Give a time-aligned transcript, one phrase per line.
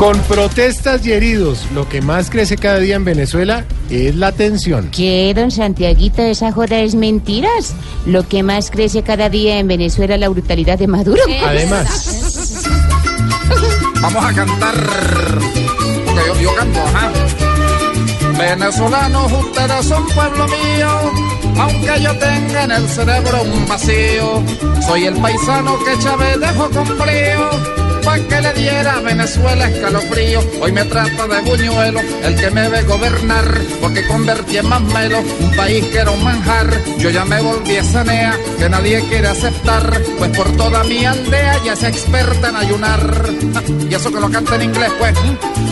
[0.00, 4.90] Con protestas y heridos, lo que más crece cada día en Venezuela es la tensión.
[4.90, 6.22] ¿Qué, don Santiaguito?
[6.22, 7.74] Esa joda es mentiras.
[8.06, 11.20] Lo que más crece cada día en Venezuela es la brutalidad de Maduro.
[11.46, 12.64] Además,
[14.00, 14.74] Vamos a cantar.
[16.06, 17.12] Porque yo, yo canto, ajá.
[18.38, 21.12] Venezolanos, ustedes son pueblo mío.
[21.58, 24.42] Aunque yo tenga en el cerebro un vacío,
[24.86, 27.79] soy el paisano que Chávez dejó con frío.
[28.10, 30.40] Pa' que le diera a Venezuela escalofrío.
[30.60, 33.44] Hoy me trata de buñuelo, el que me ve gobernar.
[33.80, 36.66] Porque convertí en más melo un país que era un manjar.
[36.98, 40.02] Yo ya me volví esa nea que nadie quiere aceptar.
[40.18, 43.30] Pues por toda mi aldea ya es experta en ayunar.
[43.88, 45.14] Y eso que lo canta en inglés, pues.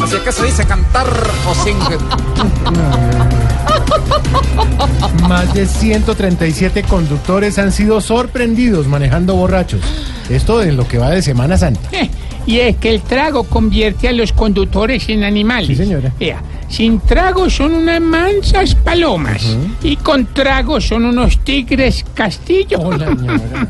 [0.00, 1.08] Así es que se dice cantar
[1.44, 1.76] o sing.
[5.28, 9.80] más de 137 conductores han sido sorprendidos manejando borrachos.
[10.28, 11.90] Esto en lo que va de Semana Santa.
[12.48, 15.66] Y es que el trago convierte a los conductores en animales.
[15.68, 16.10] Sí, señora.
[16.18, 19.58] Vea, sin trago son unas mansas palomas.
[19.82, 22.78] Y con trago son unos tigres castillo.
[22.80, 23.68] Hola, señora.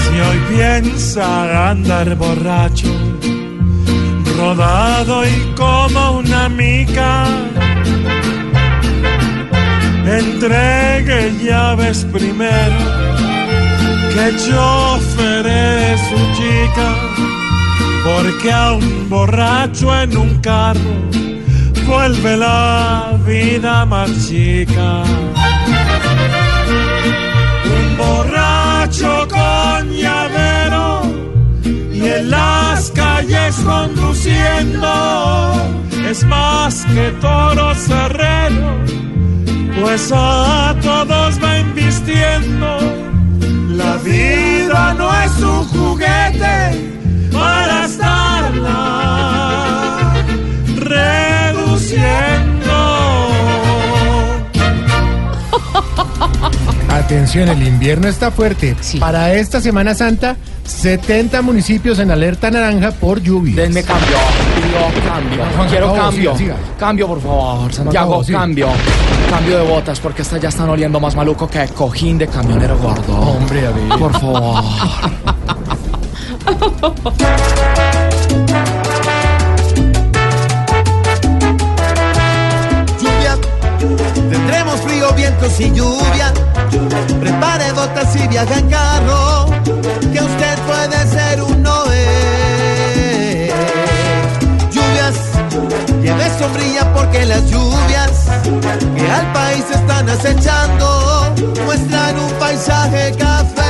[0.00, 2.88] Si hoy piensa andar borracho,
[4.34, 7.26] rodado y como una mica,
[10.06, 10.75] entregue
[11.42, 12.76] llaves primero,
[14.12, 16.88] que chofer es su chica,
[18.04, 21.06] porque a un borracho en un carro
[21.86, 25.02] vuelve la vida más chica.
[27.78, 31.02] Un borracho con llavero
[31.64, 34.92] y en las calles conduciendo
[36.08, 38.84] es más que toro serrero,
[39.86, 42.78] pues a todos va invistiendo.
[43.68, 46.15] La vida no es un juguete
[57.06, 58.74] Atención, el invierno está fuerte.
[58.80, 58.98] Sí.
[58.98, 60.34] Para esta Semana Santa,
[60.64, 63.62] 70 municipios en alerta naranja por lluvia.
[63.62, 64.16] Denme cambio,
[64.56, 65.68] pido cambio.
[65.70, 66.36] Quiero cambio.
[66.36, 66.56] siga, siga.
[66.76, 68.40] Cambio, por favor, Santiago, siga.
[68.40, 68.68] cambio.
[69.30, 73.14] Cambio de botas, porque estas ya están oliendo más maluco que cojín de camionero gordo.
[73.14, 73.88] Hombre, a ver.
[74.00, 74.64] Por favor.
[83.00, 83.38] lluvia.
[84.28, 86.32] Tendremos frío, vientos y lluvia.
[88.36, 93.50] Viaja en carro, que usted puede ser un Noé.
[94.70, 95.14] Lluvias,
[96.02, 98.26] lleve sombrilla porque las lluvias
[98.94, 101.32] que al país están acechando
[101.64, 103.62] muestran un paisaje café.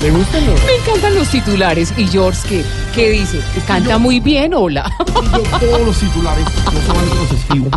[0.00, 0.64] ¿Le gustan los?
[0.64, 1.92] Me encantan los titulares.
[1.96, 2.64] ¿Y George qué?
[2.94, 3.40] ¿Qué dice?
[3.66, 4.90] Canta muy bien, hola.
[5.06, 7.70] yo todos los titulares, no solamente los escribo,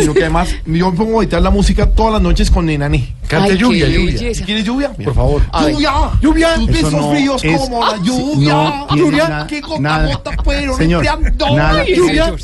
[0.00, 3.12] sino que además yo me pongo a editar la música todas las noches con Nenani.
[3.26, 4.12] Cante Ay, lluvia, lluvia.
[4.12, 4.44] belleza.
[4.44, 4.90] ¿Quieres lluvia?
[4.92, 5.42] Por favor.
[5.68, 5.92] ¡Lluvia!
[6.22, 6.54] ¡Lluvia!
[6.54, 8.52] Tus Eso besos no fríos es- como la sí, lluvia.
[8.54, 9.46] no ¡Lluvia!
[9.48, 10.06] ¡Qué gota nada.
[10.06, 11.04] gota fueron Señor,
[11.54, 11.84] nada.
[11.84, 12.34] Lluvia.